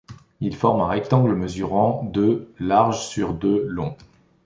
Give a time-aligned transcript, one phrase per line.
[0.39, 3.95] Il forme un rectangle mesurant de large sur de long.